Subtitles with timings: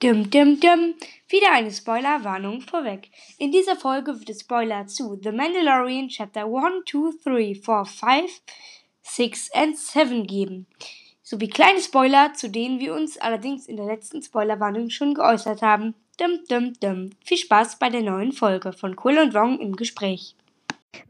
[0.00, 0.94] Dim, dim, dim.
[1.28, 3.10] Wieder eine Spoilerwarnung vorweg.
[3.36, 8.42] In dieser Folge wird es Spoiler zu The Mandalorian Chapter 1, 2, 3, 4, 5,
[9.02, 10.66] 6 und 7 geben.
[11.24, 15.96] Sowie kleine Spoiler, zu denen wir uns allerdings in der letzten Spoilerwarnung schon geäußert haben.
[16.20, 17.10] Dim, dim, dim.
[17.24, 20.36] Viel Spaß bei der neuen Folge von Cool und Wong im Gespräch.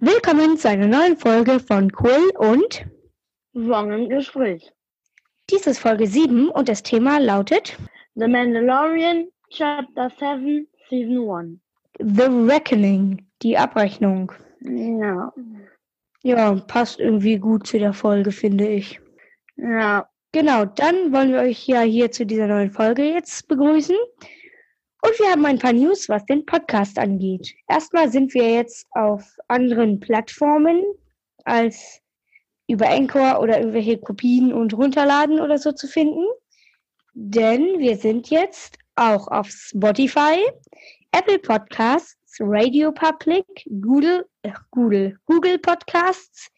[0.01, 2.87] Willkommen zu einer neuen Folge von Cool und
[3.53, 4.73] Wrong im Gespräch.
[5.51, 7.77] dies ist Folge 7 und das Thema lautet
[8.19, 11.61] The Mandalorian, Chapter 7, Season 1.
[12.01, 14.33] The Reckoning, die Abrechnung.
[14.61, 15.33] Ja.
[16.25, 19.01] Ja, passt irgendwie gut zu der Folge, finde ich.
[19.55, 20.09] Ja.
[20.33, 23.95] Genau, dann wollen wir euch ja hier zu dieser neuen Folge jetzt begrüßen.
[23.95, 27.55] Und wir haben ein paar News, was den Podcast angeht.
[27.69, 30.83] Erstmal sind wir jetzt auf anderen Plattformen
[31.45, 32.01] als
[32.67, 36.27] über Anchor oder irgendwelche Kopien und Runterladen oder so zu finden.
[37.21, 40.39] Denn wir sind jetzt auch auf Spotify,
[41.11, 43.45] Apple Podcasts, Radio Public,
[43.81, 46.49] Google, äh, Google, Google Podcasts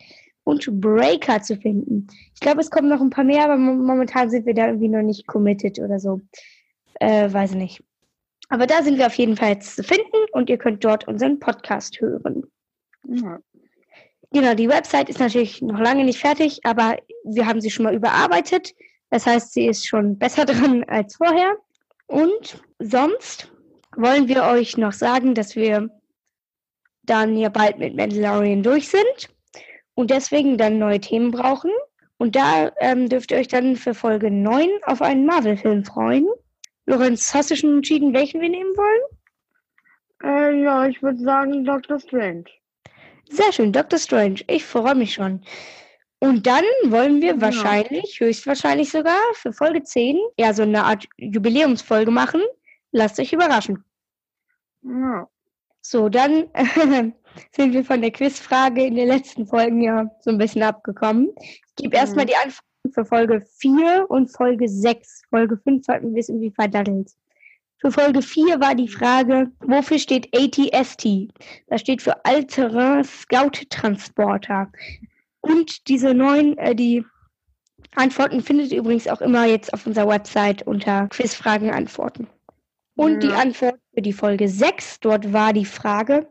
[0.45, 2.09] und Breaker zu finden.
[2.35, 4.89] Ich glaube, es kommen noch ein paar mehr, aber mo- momentan sind wir da irgendwie
[4.89, 6.21] noch nicht committed oder so.
[7.01, 7.83] Äh, weiß nicht.
[8.51, 11.39] Aber da sind wir auf jeden Fall jetzt zu finden und ihr könnt dort unseren
[11.39, 12.45] Podcast hören.
[13.09, 13.39] ja.
[14.33, 17.95] Genau, die Website ist natürlich noch lange nicht fertig, aber wir haben sie schon mal
[17.95, 18.75] überarbeitet.
[19.11, 21.57] Das heißt, sie ist schon besser dran als vorher.
[22.07, 23.53] Und sonst
[23.97, 25.91] wollen wir euch noch sagen, dass wir
[27.03, 29.29] dann ja bald mit Mandalorian durch sind
[29.95, 31.71] und deswegen dann neue Themen brauchen.
[32.19, 36.27] Und da ähm, dürft ihr euch dann für Folge 9 auf einen Marvel-Film freuen.
[36.87, 39.01] Lorenz, hast du schon entschieden, welchen wir nehmen wollen?
[40.23, 42.45] Äh, ja, ich würde sagen Doctor Strange.
[43.29, 43.99] Sehr schön, Dr.
[43.99, 44.41] Strange.
[44.49, 45.43] Ich freue mich schon.
[46.21, 47.41] Und dann wollen wir Ja.
[47.41, 52.43] wahrscheinlich, höchstwahrscheinlich sogar, für Folge 10, ja, so eine Art Jubiläumsfolge machen.
[52.93, 53.83] Lasst euch überraschen.
[54.83, 55.29] Ja.
[55.83, 56.49] So, dann
[57.53, 61.31] sind wir von der Quizfrage in den letzten Folgen ja so ein bisschen abgekommen.
[61.41, 62.29] Ich gebe erstmal Mhm.
[62.29, 65.23] die Antworten für Folge 4 und Folge 6.
[65.31, 67.11] Folge 5 hatten wir es irgendwie verdattelt.
[67.79, 71.29] Für Folge 4 war die Frage, wofür steht ATST?
[71.69, 74.71] Das steht für Alterin Scout Transporter.
[75.41, 77.05] Und diese neuen, äh, die
[77.95, 82.29] Antworten findet ihr übrigens auch immer jetzt auf unserer Website unter Quizfragen Antworten.
[82.97, 83.39] Und die Ja.
[83.39, 86.29] Antwort für die Folge 6, dort war die Frage,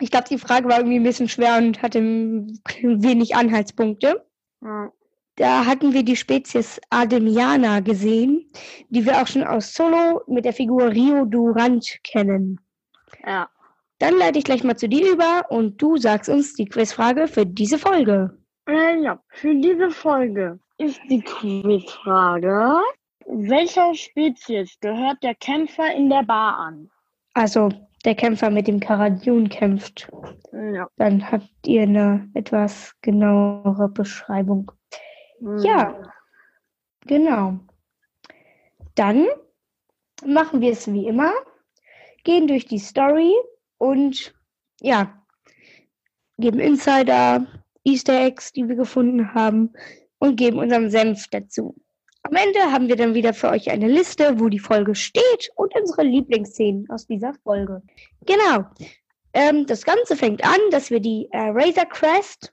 [0.00, 4.24] ich glaube, die Frage war irgendwie ein bisschen schwer und hatte wenig Anhaltspunkte.
[4.62, 4.92] Ja.
[5.36, 8.50] Da hatten wir die Spezies Ademiana gesehen,
[8.88, 12.60] die wir auch schon aus Solo mit der Figur Rio Durant kennen.
[13.26, 13.48] ja.
[14.00, 17.44] Dann leite ich gleich mal zu dir über und du sagst uns die Quizfrage für
[17.44, 18.36] diese Folge.
[18.66, 19.22] Äh, ja.
[19.28, 22.80] Für diese Folge ist die Quizfrage,
[23.26, 26.90] welcher Spezies gehört der Kämpfer in der Bar an?
[27.34, 27.68] Also,
[28.06, 30.10] der Kämpfer mit dem Karadjun kämpft.
[30.52, 30.88] Ja.
[30.96, 34.72] Dann habt ihr eine etwas genauere Beschreibung.
[35.58, 35.94] Ja,
[37.06, 37.58] genau.
[38.94, 39.26] Dann
[40.24, 41.32] machen wir es wie immer,
[42.24, 43.34] gehen durch die Story
[43.80, 44.34] und
[44.82, 45.24] ja,
[46.38, 47.46] geben Insider,
[47.82, 49.72] Easter Eggs, die wir gefunden haben
[50.18, 51.74] und geben unseren Senf dazu.
[52.22, 55.74] Am Ende haben wir dann wieder für euch eine Liste, wo die Folge steht und
[55.74, 57.82] unsere Lieblingsszenen aus dieser Folge.
[58.26, 58.66] Genau.
[59.32, 62.52] Ähm, das Ganze fängt an, dass wir die äh, Razor Crest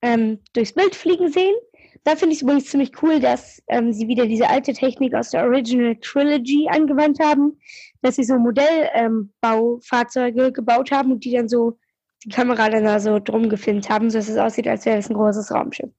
[0.00, 1.54] ähm, durchs Bild fliegen sehen.
[2.06, 5.30] Da finde ich es übrigens ziemlich cool, dass ähm, sie wieder diese alte Technik aus
[5.30, 7.58] der Original Trilogy angewandt haben,
[8.00, 11.76] dass sie so Modellbaufahrzeuge gebaut haben und die dann so
[12.24, 15.16] die Kamera dann da so drum gefilmt haben, sodass es aussieht, als wäre es ein
[15.16, 15.90] großes Raumschiff.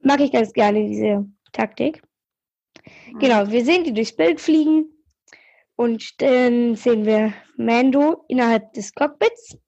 [0.00, 2.02] Mag ich ganz gerne diese Taktik.
[3.18, 4.84] Genau, wir sehen die durchs Bild fliegen
[5.74, 9.58] und dann sehen wir Mando innerhalb des Cockpits,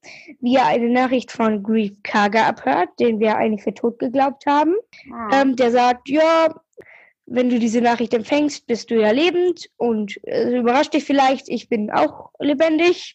[0.40, 4.74] wie er eine Nachricht von Grief Karga abhört, den wir eigentlich für tot geglaubt haben.
[5.08, 5.42] Ja.
[5.42, 6.54] Ähm, der sagt, ja,
[7.26, 11.68] wenn du diese Nachricht empfängst, bist du ja lebend und äh, überrascht dich vielleicht, ich
[11.68, 13.14] bin auch lebendig.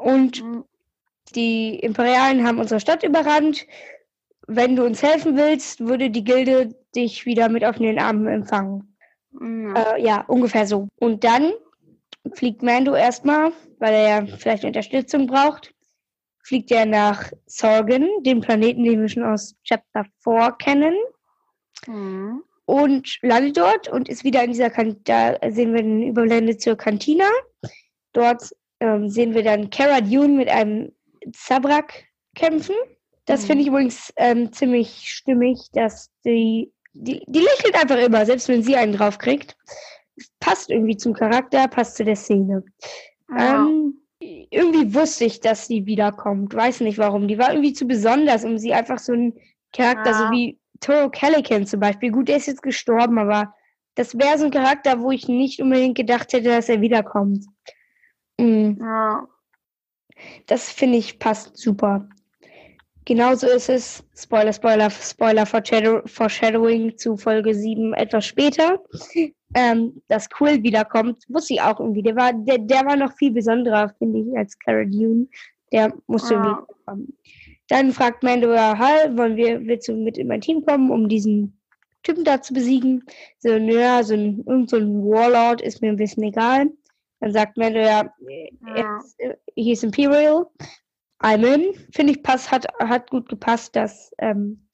[0.00, 0.64] Und Mhm.
[1.34, 3.66] die Imperialen haben unsere Stadt überrannt.
[4.48, 8.96] Wenn du uns helfen willst, würde die Gilde dich wieder mit offenen Armen empfangen.
[9.40, 9.94] Ja.
[9.94, 10.88] Äh, ja, ungefähr so.
[10.98, 11.52] Und dann
[12.34, 15.74] fliegt Mando erstmal, weil er ja vielleicht Unterstützung braucht,
[16.44, 20.94] fliegt er nach Sorgen, dem Planeten, den wir schon aus Chapter 4 kennen,
[21.86, 22.42] Mhm.
[22.64, 25.38] und landet dort und ist wieder in dieser Kantine.
[25.40, 27.24] Da sehen wir eine Überblende zur Kantina.
[28.12, 30.92] Dort ähm, sehen wir dann Cara Dune mit einem
[31.32, 32.04] Zabrak
[32.36, 32.74] kämpfen.
[33.24, 33.46] Das Mhm.
[33.46, 38.62] finde ich übrigens ähm, ziemlich stimmig, dass die, die, die lächelt einfach immer, selbst wenn
[38.62, 39.56] sie einen draufkriegt.
[40.40, 42.64] Passt irgendwie zum Charakter, passt zu der Szene.
[43.30, 43.64] Ja.
[43.64, 46.54] Ähm, irgendwie wusste ich, dass sie wiederkommt.
[46.54, 47.26] Weiß nicht warum.
[47.28, 49.34] Die war irgendwie zu besonders, um sie einfach so ein
[49.72, 50.30] Charakter, so Ja.
[50.30, 52.10] wie Toro Calican zum Beispiel.
[52.12, 53.54] Gut, der ist jetzt gestorben, aber
[53.94, 57.44] das wäre so ein Charakter, wo ich nicht unbedingt gedacht hätte, dass er wiederkommt.
[58.38, 58.78] Mm.
[58.80, 59.26] Ja.
[60.46, 62.08] Das finde ich passt super.
[63.04, 68.80] Genauso ist es, Spoiler, Spoiler, Spoiler, Foreshadow- Foreshadowing zu Folge 7 etwas später,
[69.54, 72.02] ähm, dass Quill wiederkommt, wusste ich auch irgendwie.
[72.02, 75.26] Der war, der, der war noch viel besonderer, finde ich, als Cara Dune.
[75.72, 76.44] Der musste Ja.
[76.44, 77.18] irgendwie kommen.
[77.68, 81.08] Dann fragt Mando, ja, Hal, wollen wir, willst du mit in mein Team kommen, um
[81.08, 81.58] diesen
[82.02, 83.04] Typen da zu besiegen?
[83.38, 86.70] So, naja, so ein, irgend so ein Warlord ist mir ein bisschen egal.
[87.20, 88.12] Dann sagt Mando, ja,
[88.76, 89.00] Ja.
[89.18, 90.46] äh, hieß Imperial.
[91.22, 91.74] I'm in.
[91.92, 94.66] Finde ich, passt, hat, hat gut gepasst, dass ähm,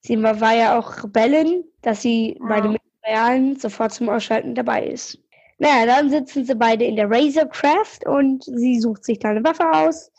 [0.00, 2.60] sie war, ja auch Rebellin, dass sie bei Ja.
[2.62, 5.18] den Imperialen sofort zum Ausschalten dabei ist.
[5.58, 9.70] Naja, dann sitzen sie beide in der Razorcraft und sie sucht sich da eine Waffe
[9.70, 10.10] aus.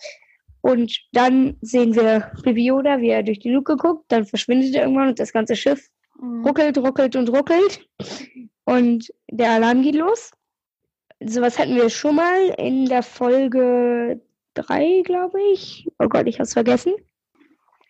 [0.62, 4.06] Und dann sehen wir Baby Yoda, wie er durch die Luke guckt.
[4.09, 5.89] Dann verschwindet er irgendwann und das ganze Schiff
[6.19, 6.45] Mhm.
[6.45, 7.85] ruckelt, ruckelt und ruckelt.
[8.65, 10.31] Und der Alarm geht los.
[11.19, 14.21] Sowas hatten wir schon mal in der Folge
[14.53, 15.89] 3, glaube ich.
[16.00, 16.94] Oh Gott, ich hab's vergessen.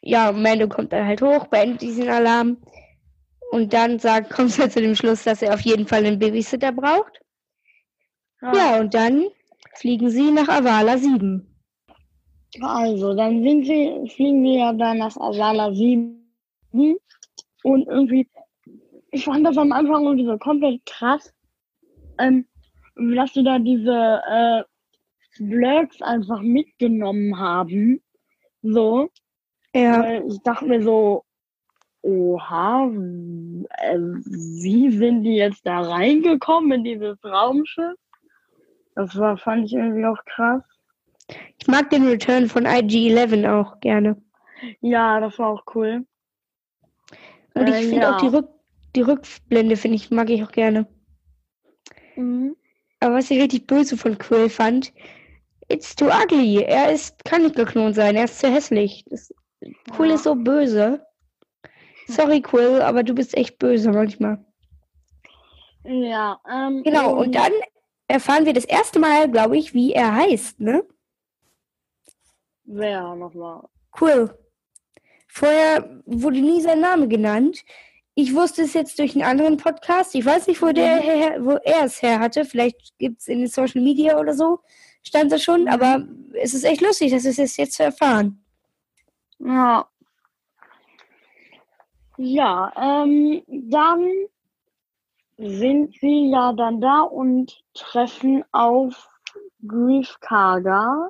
[0.02, 2.58] Ja, Mando kommt dann halt hoch, beendet diesen Alarm.
[3.54, 6.72] Und dann sagt, kommt er zu dem Schluss, dass er auf jeden Fall einen Babysitter
[6.72, 7.20] braucht.
[8.42, 9.28] Ja, und dann
[9.76, 11.48] fliegen sie nach Avala 7.
[12.62, 16.20] Also, dann sie, fliegen wir ja da nach Asala 7.
[16.72, 18.28] Und irgendwie,
[19.12, 21.32] ich fand das am Anfang irgendwie so komplett krass,
[22.18, 22.48] ähm,
[22.96, 24.64] dass sie da diese äh,
[25.38, 28.02] Blurks einfach mitgenommen haben.
[28.64, 29.12] So.
[29.76, 31.24] Ja, Weil ich dachte mir so,
[32.04, 37.96] oha, äh, wie sind die jetzt da reingekommen in dieses Raumschiff?
[38.96, 40.64] Das war, fand ich irgendwie auch krass.
[41.60, 44.22] ich mag den Return von IG-11 auch gerne.
[44.82, 46.06] Ja, das war auch cool.
[47.56, 48.16] Und ich Äh, finde ja.
[48.16, 48.50] auch die, Rück
[48.96, 50.88] die Rückblende, finde ich, mag ich auch gerne.
[52.16, 52.56] Mhm.
[53.00, 54.94] Aber was ich richtig böse von Quill fand,
[55.70, 56.64] it's too ugly.
[56.64, 59.04] Er ist, kann nicht geklont sein, er ist zu hässlich.
[59.10, 59.34] Das,
[59.92, 60.16] Quill Ja.
[60.16, 61.06] ist so böse.
[62.08, 64.44] Sorry, Quill, aber du bist echt böse manchmal.
[65.84, 67.52] Ja, ähm, Genau, und dann
[68.08, 70.84] erfahren wir das erste Mal, glaube ich, wie er heißt, ne?
[72.66, 73.64] Wer nochmal?
[73.92, 74.38] Quill.
[75.28, 77.64] Vorher wurde nie sein Name genannt.
[78.16, 80.14] Ich wusste es jetzt durch einen anderen Podcast.
[80.14, 82.46] Ich weiß nicht, wo, der her, wo er es her hatte.
[82.46, 84.60] Vielleicht gibt es in den Social Media oder so.
[85.02, 85.62] Stand das schon.
[85.62, 85.68] Mhm.
[85.68, 86.08] Aber
[86.40, 88.46] es ist echt lustig, das ist es jetzt zu erfahren.
[89.40, 89.88] Ja.
[92.18, 94.08] Ja, ähm, dann
[95.38, 99.10] sind sie ja dann da und treffen auf
[99.68, 101.10] Grief Karga.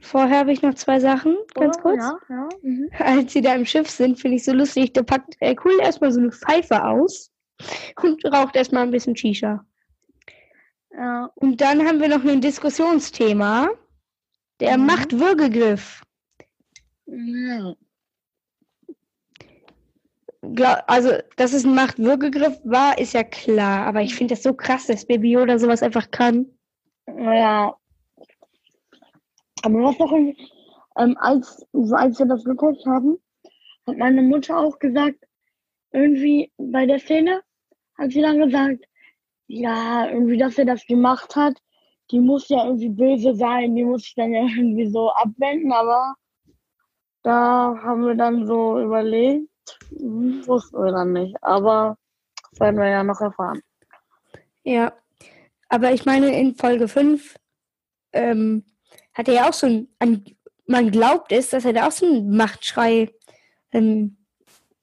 [0.00, 1.82] Vorher habe ich noch zwei Sachen, ganz oder?
[1.82, 2.02] kurz.
[2.02, 2.48] Ja, ja.
[2.62, 2.90] Mhm.
[2.98, 4.92] Als sie da im Schiff sind, finde ich so lustig.
[4.92, 7.30] Da packt äh, Quill erstmal so eine Pfeife aus
[8.02, 9.64] und raucht erstmal ein bisschen Shisha.
[10.92, 11.30] ja.
[11.36, 13.68] Und dann haben wir noch ein Diskussionsthema.
[14.60, 14.86] Der Mhm.
[14.86, 16.02] Machtwürgegriff.
[17.06, 17.74] Ja.
[20.54, 23.86] Glau- also, dass es ein Machtwürgegriff war, ist ja klar.
[23.86, 26.46] Aber ich finde das so krass, dass Baby Yoda sowas einfach kann.
[27.06, 27.76] Ja.
[29.62, 33.18] Aber was noch, ähm, als, als wir das geguckt haben,
[33.86, 35.18] hat meine Mutter auch gesagt,
[35.92, 37.42] irgendwie bei der Szene
[37.96, 38.84] hat sie dann gesagt,
[39.46, 41.60] ja, irgendwie, dass er das gemacht hat,
[42.10, 46.14] die muss ja irgendwie böse sein, die muss sich dann ja irgendwie so abwenden, aber
[47.22, 49.48] da haben wir dann so überlegt,
[49.90, 51.96] wussten wir dann nicht, aber
[52.50, 53.60] das werden wir ja noch erfahren.
[54.62, 54.92] Ja.
[55.68, 57.36] Aber ich meine, in Folge 5
[58.12, 58.64] ähm,
[59.12, 60.24] hat er ja auch so ein, an,
[60.66, 63.10] man glaubt es, dass er da auch so einen Machtschrei,
[63.72, 64.16] ähm,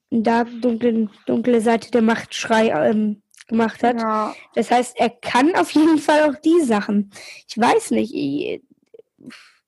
[0.09, 3.99] da dunkle, dunkle Seite der Machtschrei ähm, gemacht hat.
[3.99, 7.11] Ja, Das heißt, er kann auf jeden Fall auch die Sachen.
[7.47, 8.61] Ich weiß nicht, ich,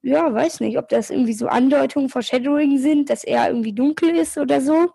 [0.01, 4.37] ja, weiß nicht, ob das irgendwie so Andeutungen, Foreshadowing sind, dass er irgendwie dunkel ist
[4.37, 4.89] oder so.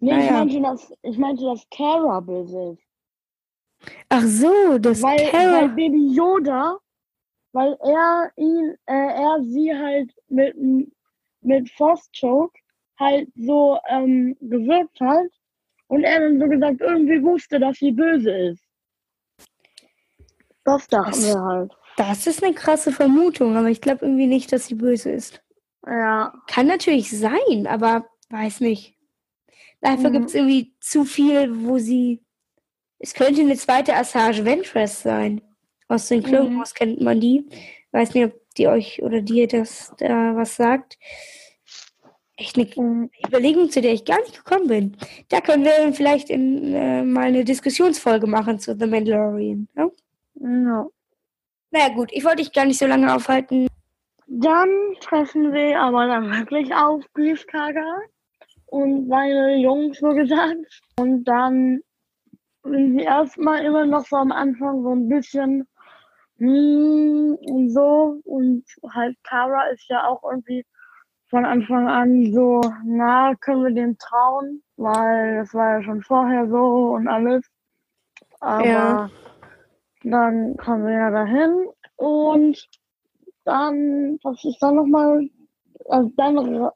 [0.00, 0.32] Nee, ich Naja.
[0.44, 2.82] meinte, dass, ich meinte, dass Kara böse ist.
[4.08, 5.68] Ach so, das weil, weil Carol.
[5.70, 6.78] Baby Yoda,
[7.52, 10.56] weil er ihn, äh, er sie halt mit,
[11.42, 12.58] mit Force Choke
[12.98, 15.28] halt so ähm, gewirkt hat
[15.86, 18.64] und er dann so gesagt irgendwie wusste, dass sie böse ist.
[20.64, 21.72] Das dachten Das- wir halt.
[21.96, 25.42] Das ist eine krasse Vermutung, aber ich glaube irgendwie nicht, dass sie böse ist.
[25.84, 26.32] Ja.
[26.46, 28.96] Kann natürlich sein, aber weiß nicht.
[29.80, 30.12] Dafür Mhm.
[30.14, 32.20] gibt es irgendwie zu viel, wo sie
[33.00, 35.40] Es könnte eine zweite Assage Ventress sein.
[35.86, 36.58] Aus den Clone Mhm.
[36.58, 37.46] Wars kennt man die.
[37.92, 40.98] Weiß nicht, ob die euch oder dir das da was sagt.
[42.36, 43.10] Echt eine Mhm.
[43.26, 44.96] Überlegung, zu der ich gar nicht gekommen bin.
[45.28, 49.68] Da können wir vielleicht in, äh, mal eine Diskussionsfolge machen zu The Mandalorian.
[49.76, 49.88] Ja?
[50.40, 50.86] Ja.
[51.70, 53.68] Naja, gut, ich wollte dich gar nicht so lange aufhalten.
[54.26, 54.68] Dann
[55.00, 58.00] treffen wir aber dann wirklich auf Griefkarger
[58.70, 60.82] und seine Jungs, so gesagt.
[60.98, 61.80] Und dann
[62.64, 65.66] sind sie erstmal immer noch so am Anfang so ein bisschen
[66.38, 68.20] hm, und so.
[68.24, 70.64] Und halt Kara ist ja auch irgendwie
[71.28, 74.62] von Anfang an so, na, können wir dem trauen?
[74.76, 77.44] Weil das war ja schon vorher so und alles.
[78.40, 79.10] Aber Ja.
[80.04, 82.68] dann kommen wir ja dahin und
[83.44, 85.28] dann, was ist dann nochmal?
[85.88, 86.70] Also dann,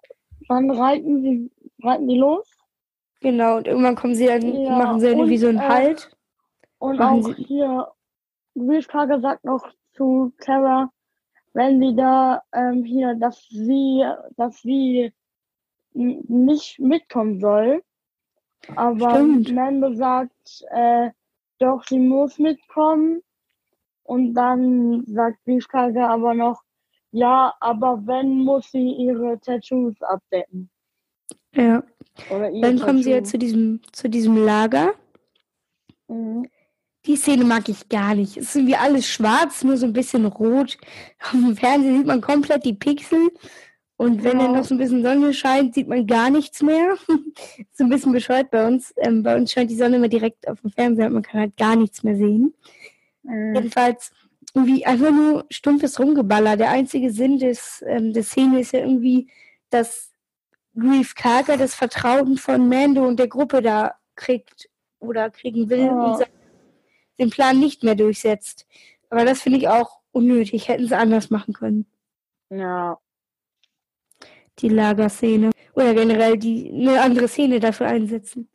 [0.49, 1.51] dann reiten sie,
[1.83, 2.49] reiten die los.
[3.21, 5.69] Genau, und irgendwann kommen sie dann, Ja, machen sie dann irgendwie und, so einen äh,
[5.69, 6.11] Halt.
[6.79, 7.89] Und Machen auch hier,
[8.55, 10.91] Briefkarger sagt noch zu Kara,
[11.53, 14.05] wenn sie da ähm, hier, dass sie,
[14.37, 15.13] dass sie
[15.95, 17.83] nicht mitkommen soll.
[18.77, 19.53] Aber Stimmt.
[19.53, 21.11] Mando sagt, äh,
[21.59, 23.23] doch, sie muss mitkommen.
[24.05, 26.63] Und dann sagt Briefkarger aber noch,
[27.13, 30.71] ja, aber wenn muss sie ihre Tattoos abdecken.
[31.55, 31.83] Ja.
[32.29, 34.95] Dann kommen sie ja zu diesem, zu diesem Lager.
[36.09, 36.47] Mhm.
[37.07, 38.37] Die Szene mag ich gar nicht.
[38.37, 40.79] Es ist irgendwie alles schwarz, nur so ein bisschen rot.
[41.25, 43.31] Auf dem Fernsehen sieht man komplett die Pixel.
[43.97, 44.45] Und wenn Ja.
[44.47, 46.95] dann noch so ein bisschen Sonne scheint, sieht man gar nichts mehr.
[47.59, 48.93] ist so ein bisschen bescheuert bei uns.
[48.97, 51.57] Ähm, bei uns scheint die Sonne immer direkt auf dem Fernseher und man kann halt
[51.57, 52.55] gar nichts mehr sehen.
[53.23, 53.55] Mhm.
[53.55, 54.13] Jedenfalls
[54.55, 56.57] irgendwie einfach nur stumpfes Rumgeballer.
[56.57, 59.29] Der einzige Sinn des, ähm, der Szene ist ja irgendwie,
[59.71, 60.12] dass
[60.79, 64.69] Grief Karger das Vertrauen von Mando und der Gruppe da kriegt
[65.01, 66.15] oder kriegen will Ja.
[66.15, 66.27] und
[67.19, 68.67] den Plan nicht mehr durchsetzt.
[69.11, 70.69] Aber das finde ich auch unnötig.
[70.69, 71.87] Hätten sie anders machen können.
[72.51, 72.99] Ja.
[74.59, 75.51] Die Lagerszene.
[75.75, 78.49] Oder generell die eine andere Szene dafür einsetzen.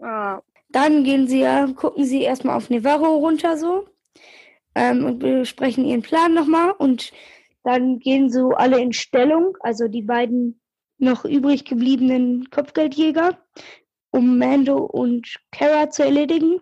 [0.00, 0.42] Ja.
[0.70, 3.86] Dann gehen sie ja, gucken sie erstmal auf Nevarro runter so
[4.74, 7.12] ähm, und besprechen ihren Plan nochmal und
[7.62, 10.60] dann gehen so alle in Stellung, also die beiden
[11.02, 13.38] noch übrig gebliebenen Kopfgeldjäger,
[14.10, 16.60] um Mando und Kara zu erledigen.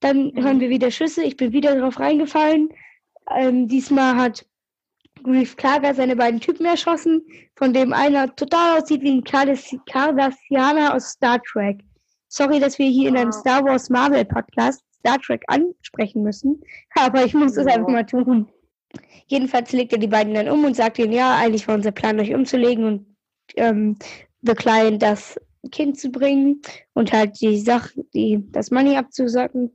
[0.00, 0.44] Dann Mhm.
[0.44, 2.68] hören wir wieder Schüsse, ich bin wieder drauf reingefallen.
[3.34, 4.46] Ähm, diesmal hat
[5.22, 7.22] Grief Karga seine beiden Typen erschossen,
[7.56, 11.80] von dem einer total aussieht wie ein Cardassianer aus Star Trek.
[12.28, 13.32] Sorry, dass wir hier in einem.
[13.32, 16.60] Star Wars Marvel Podcast Star Trek ansprechen müssen,
[16.96, 18.48] aber ich muss es einfach mal tun.
[19.26, 22.20] Jedenfalls legt er die beiden dann um und sagt ihnen, ja, eigentlich war unser Plan,
[22.20, 23.13] euch umzulegen und
[23.56, 23.96] ähm,
[24.42, 25.38] The Client das
[25.72, 26.60] Kind zu bringen
[26.92, 29.70] und halt die Sache, die, das Money abzusacken.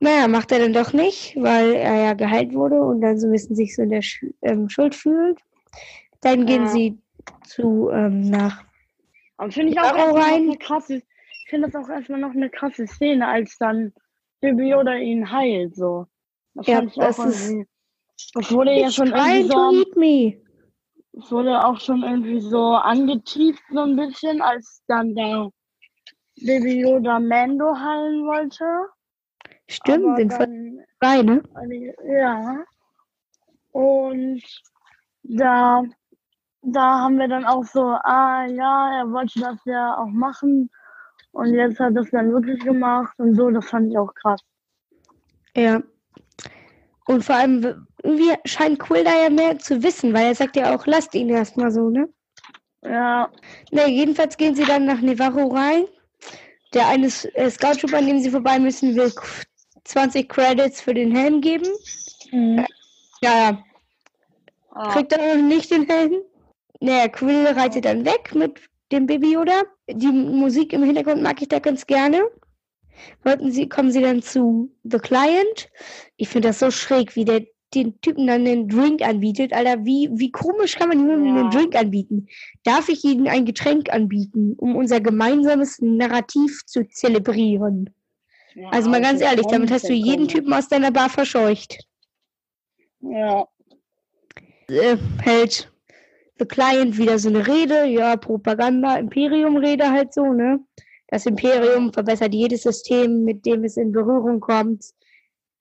[0.00, 3.32] Naja, macht er dann doch nicht, weil er ja geheilt wurde und dann so ein
[3.32, 5.38] bisschen sich so in der Sch ähm, Schuld fühlt.
[6.22, 6.68] Dann gehen Ja.
[6.68, 6.98] sie
[7.44, 8.64] zu ähm, nach
[9.36, 10.42] Aber finde ich auch erstmal noch rein.
[10.48, 13.92] eine krasse, ich finde das auch erstmal noch eine krasse Szene, als dann
[14.40, 16.06] Baby Yoda ihn heilt, so.
[16.54, 17.54] Das Ja, das ist-
[18.34, 20.42] das wurde ja schon trying irgendwie
[21.22, 25.50] es wurde auch schon irgendwie so angeteased so ein bisschen, als dann der
[26.36, 28.64] Baby Yoda Mando heilen wollte.
[29.68, 31.42] Stimmt, Aber dann, frei, ne?
[32.04, 32.64] ja.
[33.72, 34.42] Und
[35.22, 35.82] da,
[36.62, 40.70] da haben wir dann auch so, ah ja, er wollte das ja auch machen.
[41.32, 44.40] Und jetzt hat er es dann wirklich gemacht und so, das fand ich auch krass.
[45.56, 45.82] Ja.
[47.06, 50.74] Und vor allem, irgendwie scheint Quill da ja mehr zu wissen, weil er sagt ja
[50.74, 52.08] auch, lasst ihn erstmal so, ne?
[52.82, 53.30] Ja,
[53.72, 55.84] Ne, jedenfalls gehen sie dann nach Nevarro rein.
[56.72, 59.22] Der eine äh, Scout Trooper, an dem sie vorbei müssen, will k-
[59.84, 61.66] 20 Credits für den Helm geben.
[62.32, 62.66] Ja,
[63.22, 63.64] ja.
[64.70, 66.14] ah, Kriegt er noch nicht den Helm?
[66.80, 68.60] Naja, Quill reitet dann weg mit
[68.92, 69.62] dem Baby Yoda.
[69.90, 72.22] Die Musik im Hintergrund mag ich da ganz gerne.
[73.24, 75.68] Wollten sie, kommen sie dann zu The Client.
[76.16, 77.42] Ich finde das so schräg, wie der
[77.74, 79.52] den Typen dann einen Drink anbietet.
[79.52, 81.40] Alter, wie, wie komisch kann man jemandem Ja.
[81.40, 82.26] einen Drink anbieten?
[82.64, 87.90] Darf ich ihnen ein Getränk anbieten, um unser gemeinsames Narrativ zu zelebrieren?
[88.54, 90.32] ja, Also mal ganz ehrlich, damit hast du jeden komisch.
[90.32, 91.78] Typen aus deiner Bar verscheucht.
[93.00, 93.46] Ja,
[94.68, 95.70] äh, hält
[96.38, 100.60] The Client wieder so eine Rede, ja, Propaganda, Imperium-Rede halt so, ne?
[101.08, 104.84] Das Imperium verbessert jedes System, mit dem es in Berührung kommt.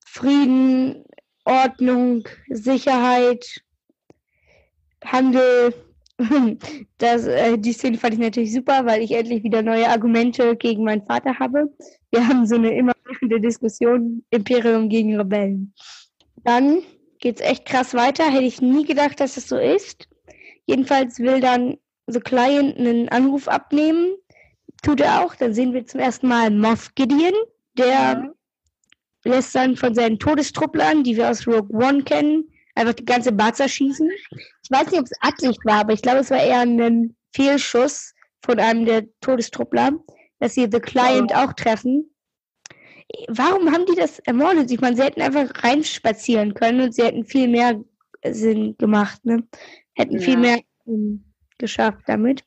[0.05, 1.03] Frieden,
[1.50, 3.46] Ordnung, Sicherheit,
[5.03, 5.74] Handel,
[6.98, 10.84] Das, äh, die Szene fand ich natürlich super, weil ich endlich wieder neue Argumente gegen
[10.84, 11.74] meinen Vater habe.
[12.12, 15.74] Wir haben so eine immer wachende Diskussion, Imperium gegen Rebellen.
[16.44, 16.82] Dann
[17.20, 18.25] geht es echt krass weiter.
[18.25, 20.08] Hätte ich nie gedacht, dass es so ist.
[20.65, 21.77] Jedenfalls will dann
[22.08, 24.15] The Client einen Anruf abnehmen.
[24.84, 25.36] Tut er auch.
[25.36, 27.34] Dann sehen wir zum ersten Mal Moff Gideon.
[27.77, 28.34] Der Ja.
[29.23, 33.67] Lässt dann von seinen Todestrupplern, die wir aus Rogue One kennen, einfach die ganze Baza
[33.67, 34.09] schießen.
[34.63, 38.13] Ich weiß nicht, ob es Absicht war, aber ich glaube, es war eher ein Fehlschuss
[38.43, 39.91] von einem der Todestruppler,
[40.39, 42.09] dass sie The Client auch treffen.
[43.27, 44.71] Warum haben die das ermordet?
[44.71, 47.83] Ich meine, sie hätten einfach reinspazieren können und sie hätten viel mehr
[48.23, 49.43] Sinn gemacht, ne?
[49.93, 50.39] Hätten viel Ja.
[50.39, 51.25] mehr ähm,
[51.57, 52.43] geschafft damit.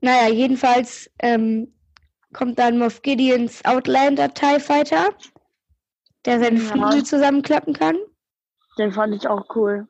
[0.00, 1.72] Naja, jedenfalls ähm,
[2.32, 5.10] kommt dann Moff Gideons Outlander TIE Fighter,
[6.24, 6.64] der seine Ja.
[6.64, 7.96] Flügel zusammenklappen kann.
[8.78, 9.86] Den fand ich auch cool.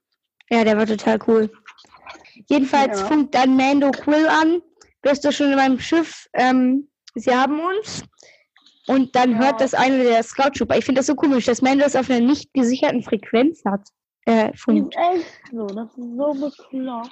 [0.50, 1.50] Ja, der war total cool.
[2.48, 3.06] Jedenfalls Ja.
[3.06, 4.60] funkt dann Mando Quill an.
[5.02, 6.28] Bist du schon in meinem Schiff?
[6.34, 8.02] Ähm, sie haben uns.
[8.88, 9.38] Und dann Ja.
[9.38, 10.76] hört das eine der Scout Trooper.
[10.76, 13.88] Ich finde das so komisch, dass Mando das auf einer nicht gesicherten Frequenz hat.
[14.24, 14.94] Äh, Das funkt.
[14.94, 15.66] ist echt so.
[15.66, 17.10] Das ist so bekloppt.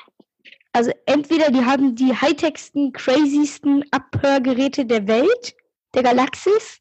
[0.73, 5.55] Also entweder die haben die hightechsten, crazysten Abhörgeräte der Welt,
[5.95, 6.81] der Galaxis,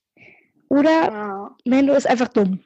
[0.70, 1.58] oder Ja.
[1.66, 2.64] Mando ist einfach dumm.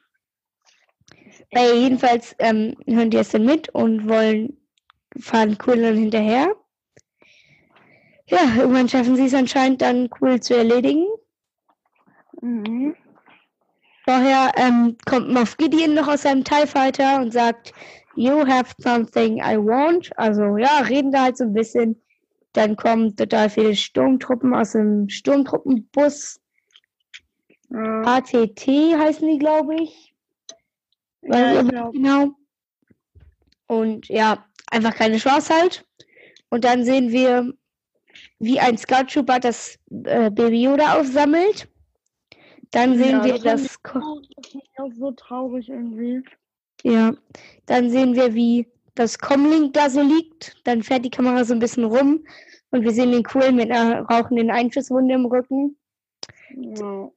[1.50, 4.58] Äh, jedenfalls ähm, hören die es dann mit und wollen
[5.18, 6.54] fahren Quill dann hinterher.
[8.26, 11.06] Ja, irgendwann schaffen sie es anscheinend dann Quill zu erledigen.
[12.40, 12.96] Mhm.
[14.04, 17.72] Vorher ähm, kommt Moff Gideon noch aus seinem TIE Fighter und sagt,
[18.16, 20.10] You have something I want.
[20.18, 22.00] Also ja, reden da halt so ein bisschen.
[22.52, 26.40] Dann kommen total viele Sturmtruppen aus dem Sturmtruppenbus.
[27.70, 28.02] Ja.
[28.04, 30.14] ATT heißen die, glaube ich.
[31.22, 31.92] Weiß Ja, ich glaub.
[31.92, 32.30] genau.
[33.66, 35.84] Und ja, einfach keine Chance halt.
[36.50, 37.52] Und dann sehen wir,
[38.38, 41.68] wie ein Scout Trooper das äh, Baby Yoda aufsammelt.
[42.70, 43.78] Dann sehen Ja, wir das das,
[44.78, 46.22] auch so traurig irgendwie.
[46.84, 47.14] Ja,
[47.66, 50.56] dann sehen wir, wie das Comlink da so liegt.
[50.64, 52.24] Dann fährt die Kamera so ein bisschen rum
[52.70, 55.76] und wir sehen den Quill mit einer rauchenden Einschusswunde im Rücken.
[56.56, 57.10] Ja.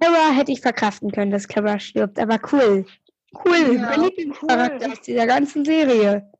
[0.00, 2.84] Kara hätte ich verkraften können, dass Kara stirbt, aber cool.
[3.44, 4.92] Cool, Ja, mein Lieblingscharakter cool.
[4.92, 6.30] aus dieser ganzen Serie.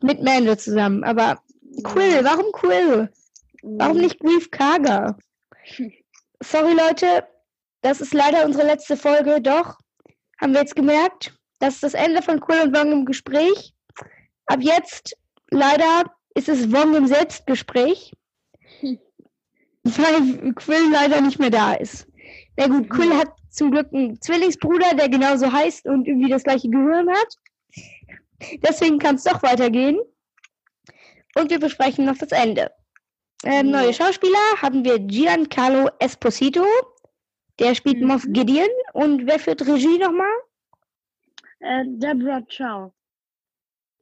[0.00, 1.40] Mit Mando zusammen, aber
[1.84, 3.10] Quill, warum Quill?
[3.62, 5.16] Warum nicht Grief Karga?
[6.42, 7.24] Sorry Leute,
[7.82, 9.78] das ist leider unsere letzte Folge, doch
[10.40, 13.72] haben wir jetzt gemerkt, das ist das Ende von Quill und Wong im Gespräch.
[14.46, 15.16] Ab jetzt,
[15.52, 18.12] leider, ist es Wong im Selbstgespräch,
[19.84, 22.08] weil Quill leider nicht mehr da ist.
[22.56, 26.68] Na gut, Quill hat zum Glück einen Zwillingsbruder, der genauso heißt und irgendwie das gleiche
[26.68, 27.38] Gehirn hat.
[28.66, 30.00] Deswegen kann es doch weitergehen.
[31.36, 32.72] Und wir besprechen noch das Ende.
[33.44, 33.82] Ähm, Ja.
[33.82, 36.64] Neue Schauspieler haben wir Giancarlo Esposito.
[37.60, 38.08] Der spielt Mhm.
[38.08, 38.68] Moff Gideon.
[38.94, 40.26] Und wer führt Regie nochmal?
[41.62, 42.92] Äh, Deborah Chow.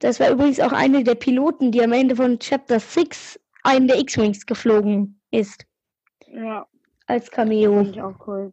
[0.01, 3.99] Das war übrigens auch eine der Piloten, die am Ende von Chapter 6 einen der
[3.99, 5.67] X-Wings geflogen ist.
[6.29, 6.67] Ja,
[7.07, 7.77] Als Cameo.
[7.85, 8.53] fand ich auch cool.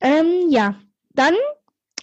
[0.00, 0.74] Ähm, ja.
[1.10, 1.34] Dann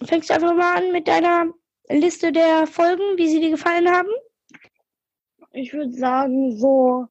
[0.04, 1.52] fängst du einfach mal an mit deiner
[1.90, 4.08] Liste der Folgen, wie sie dir gefallen haben.
[5.52, 7.06] Ich würde sagen, so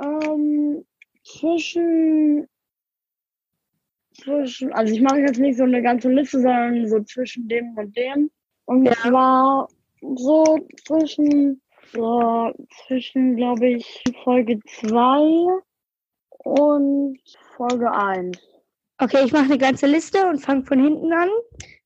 [0.00, 0.84] ähm,
[1.24, 2.48] zwischen
[4.14, 7.96] zwischen, also ich mache jetzt nicht so eine ganze Liste, sondern so zwischen dem und
[7.96, 8.30] dem.
[8.66, 8.92] Und Ja.
[8.94, 9.68] zwar
[10.16, 11.60] so zwischen,
[11.92, 12.52] so
[12.86, 15.60] zwischen, glaube ich, Folge 2
[16.44, 17.18] und
[17.56, 18.38] Folge 1.
[18.98, 21.28] Okay, ich mache eine ganze Liste und fange von hinten an.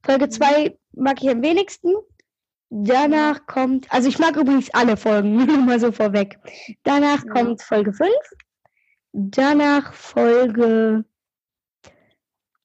[0.04, 1.92] Folge 2 mag ich am wenigsten.
[2.70, 6.38] Danach kommt, also ich mag übrigens alle Folgen, nur mal so vorweg.
[6.84, 7.32] Danach Ja.
[7.32, 8.10] kommt Folge 5.
[9.12, 11.04] Danach Folge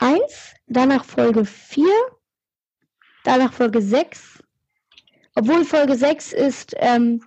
[0.03, 0.55] 1.
[0.67, 1.87] Danach Folge 4.
[3.23, 4.43] Danach Folge 6.
[5.35, 7.23] Obwohl Folge 6 ist ähm,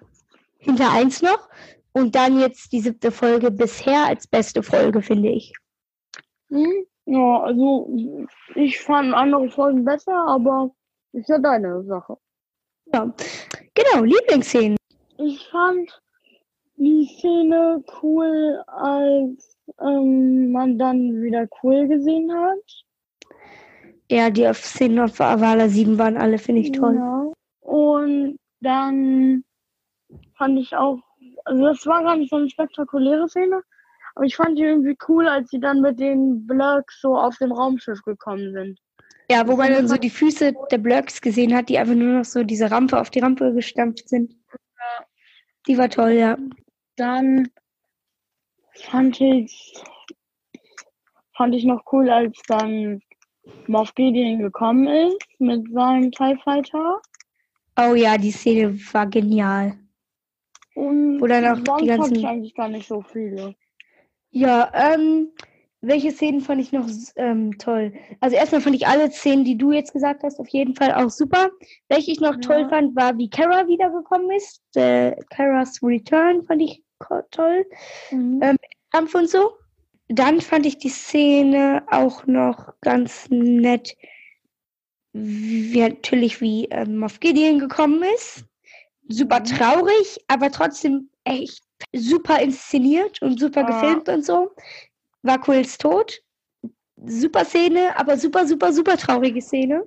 [0.58, 1.48] hinter 1 noch.
[1.92, 5.54] Und dann jetzt die siebte Folge bisher als beste Folge, finde ich.
[6.50, 6.86] Hm?
[7.06, 7.90] Ja, also
[8.54, 10.70] ich fand andere Folgen besser, aber
[11.12, 12.18] ist ja deine Sache.
[12.92, 13.10] Ja.
[13.74, 14.76] Genau, Lieblingsszenen.
[15.16, 16.02] Ich fand
[16.76, 22.84] die Szene cool, als ähm, man dann wieder cool gesehen hat.
[24.10, 26.94] Ja, die auf Szenen auf Avala 7 waren alle, finde ich toll.
[26.94, 27.32] Ja.
[27.60, 29.44] Und dann
[30.36, 31.00] fand ich auch,
[31.44, 33.62] also das war gar nicht so eine spektakuläre Szene,
[34.14, 37.52] aber ich fand die irgendwie cool, als sie dann mit den Blöcks so auf dem
[37.52, 38.78] Raumschiff gekommen sind.
[39.30, 42.24] Ja, wo man dann so die Füße der Blöcks gesehen hat, die einfach nur noch
[42.24, 44.34] so diese Rampe auf die Rampe gestampft sind.
[45.66, 46.38] Die war toll, ja.
[46.96, 47.48] Dann
[48.84, 49.74] fand ich
[51.36, 53.00] fand ich noch cool, als dann
[53.66, 57.00] Moff Gideon gekommen ist mit seinem TIE Fighter.
[57.78, 59.74] Oh ja, die Szene war genial.
[60.74, 63.54] Und Wo dann auch sonst die ganzen- ich eigentlich gar nicht so viele.
[64.30, 65.30] Ja, ähm,
[65.82, 66.86] welche Szenen fand ich noch
[67.16, 67.92] ähm, toll?
[68.20, 71.10] Also erstmal fand ich alle Szenen, die du jetzt gesagt hast, auf jeden Fall auch
[71.10, 71.50] super.
[71.88, 72.40] Welche ich noch Ja.
[72.40, 74.62] toll fand, war, wie Kara wiedergekommen ist.
[74.74, 76.82] Äh, Karas Return fand ich
[77.30, 77.66] toll.
[78.10, 78.40] Mhm.
[78.42, 78.56] Ähm,
[78.92, 79.56] Kampf und so.
[80.08, 83.96] Dann fand ich die Szene auch noch ganz nett,
[85.12, 88.44] wie natürlich wie ähm, Moff Gideon gekommen ist.
[89.08, 89.44] Super Mhm.
[89.44, 93.66] traurig, aber trotzdem echt super inszeniert und super Ja.
[93.66, 94.52] gefilmt und so.
[95.22, 96.22] War Quills Tod.
[97.04, 99.84] Super Szene, aber super, super, super traurige Szene.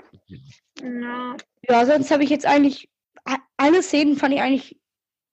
[0.81, 1.35] Ja.
[1.67, 2.89] Ja, sonst habe ich jetzt eigentlich
[3.57, 4.78] alle Szenen fand ich eigentlich,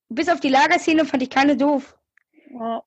[0.08, 1.96] bis auf die Lagerszene fand ich keine doof.
[2.50, 2.82] Ja.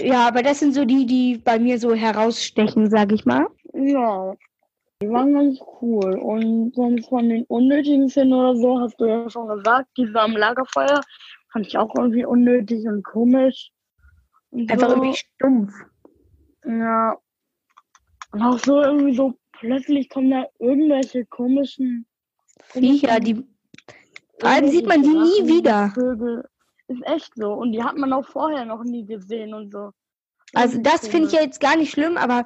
[0.00, 3.48] Ja, aber das sind so die, die bei mir so herausstechen, sag ich mal.
[3.74, 4.34] Ja,
[5.02, 6.18] die waren ganz cool.
[6.20, 10.36] Und sonst von den unnötigen Szenen oder so, hast du ja schon gesagt, diese am
[10.36, 11.00] Lagerfeuer
[11.52, 13.72] fand ich auch irgendwie unnötig und komisch.
[14.50, 15.72] Und Einfach so, irgendwie stumpf.
[16.64, 17.16] Ja.
[18.30, 22.06] Und auch so irgendwie so, plötzlich kommen da irgendwelche komischen.
[22.68, 23.44] Viecher, die.
[24.42, 25.92] Vor allem sieht man die nie wieder.
[25.94, 26.44] Vögel.
[26.88, 27.52] Ist echt so.
[27.52, 29.90] Und die hat man auch vorher noch nie gesehen und so.
[30.52, 31.46] Also das finde ich ja komisch.
[31.46, 32.44] jetzt gar nicht schlimm, aber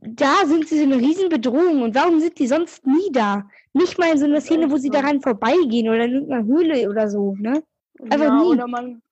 [0.00, 1.80] da sind sie so eine Riesenbedrohung.
[1.80, 3.48] Und warum sind die sonst nie da?
[3.72, 7.08] Nicht mal in so einer Szene, wo sie daran vorbeigehen oder in irgendeiner Höhle oder
[7.08, 7.62] so, ne?
[8.02, 8.48] einfach ja, nie.
[8.48, 9.02] Oder man.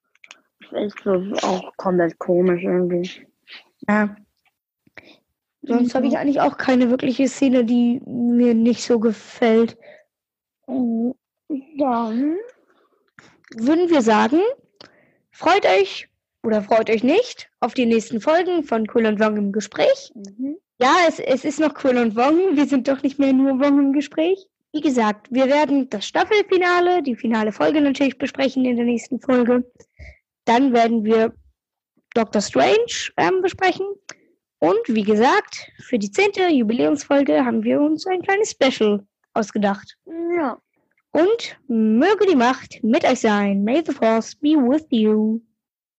[0.59, 3.25] Ist echt so, auch komplett komisch irgendwie.
[3.89, 4.15] Ja.
[5.63, 9.79] Sonst habe ich eigentlich auch keine wirkliche Szene, die mir nicht so gefällt.
[10.67, 11.15] Mhm.
[11.77, 12.37] Dann.
[13.55, 14.39] Würden wir sagen,
[15.31, 16.09] freut euch
[16.43, 20.11] oder freut euch nicht auf die nächsten Folgen von Cool und Wong im Gespräch.
[20.15, 20.57] Mhm.
[20.79, 22.55] Ja, es, es ist noch Cool und Wong.
[22.55, 24.47] Wir sind doch nicht mehr nur Wong im Gespräch.
[24.73, 29.65] Wie gesagt, wir werden das Staffelfinale, die finale Folge natürlich besprechen in der nächsten Folge.
[30.45, 31.33] Dann werden wir
[32.13, 33.85] Doctor Strange ähm, besprechen.
[34.59, 39.97] Und wie gesagt, für die zehnte Jubiläumsfolge haben wir uns ein kleines Special ausgedacht.
[40.05, 40.59] Ja.
[41.11, 43.63] Und möge die Macht mit euch sein.
[43.63, 45.41] May the Force be with you.